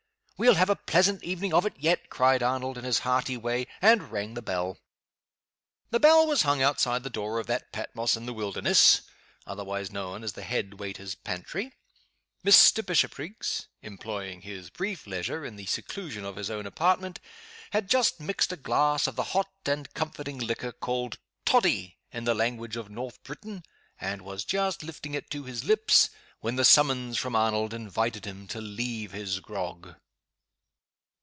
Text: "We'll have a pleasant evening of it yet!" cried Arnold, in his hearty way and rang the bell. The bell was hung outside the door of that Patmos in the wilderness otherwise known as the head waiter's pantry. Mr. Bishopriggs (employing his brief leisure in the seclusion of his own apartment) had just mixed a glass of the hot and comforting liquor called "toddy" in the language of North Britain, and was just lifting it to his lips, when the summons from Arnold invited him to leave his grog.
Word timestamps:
"We'll 0.43 0.55
have 0.55 0.71
a 0.71 0.75
pleasant 0.75 1.23
evening 1.23 1.53
of 1.53 1.67
it 1.67 1.75
yet!" 1.77 2.09
cried 2.09 2.41
Arnold, 2.41 2.75
in 2.75 2.83
his 2.83 2.97
hearty 3.05 3.37
way 3.37 3.67
and 3.79 4.11
rang 4.11 4.33
the 4.33 4.41
bell. 4.41 4.79
The 5.91 5.99
bell 5.99 6.25
was 6.25 6.41
hung 6.41 6.63
outside 6.63 7.03
the 7.03 7.11
door 7.11 7.37
of 7.37 7.45
that 7.45 7.71
Patmos 7.71 8.17
in 8.17 8.25
the 8.25 8.33
wilderness 8.33 9.01
otherwise 9.45 9.91
known 9.91 10.23
as 10.23 10.33
the 10.33 10.41
head 10.41 10.79
waiter's 10.79 11.13
pantry. 11.13 11.73
Mr. 12.43 12.83
Bishopriggs 12.83 13.67
(employing 13.83 14.41
his 14.41 14.71
brief 14.71 15.05
leisure 15.05 15.45
in 15.45 15.57
the 15.57 15.67
seclusion 15.67 16.25
of 16.25 16.37
his 16.37 16.49
own 16.49 16.65
apartment) 16.65 17.19
had 17.69 17.87
just 17.87 18.19
mixed 18.19 18.51
a 18.51 18.57
glass 18.57 19.05
of 19.05 19.15
the 19.15 19.23
hot 19.37 19.51
and 19.67 19.93
comforting 19.93 20.39
liquor 20.39 20.71
called 20.71 21.19
"toddy" 21.45 21.99
in 22.11 22.23
the 22.23 22.33
language 22.33 22.75
of 22.75 22.89
North 22.89 23.21
Britain, 23.21 23.61
and 23.99 24.23
was 24.23 24.43
just 24.43 24.81
lifting 24.81 25.13
it 25.13 25.29
to 25.29 25.43
his 25.43 25.65
lips, 25.65 26.09
when 26.39 26.55
the 26.55 26.65
summons 26.65 27.19
from 27.19 27.35
Arnold 27.35 27.75
invited 27.75 28.25
him 28.25 28.47
to 28.47 28.59
leave 28.59 29.11
his 29.11 29.39
grog. 29.39 29.97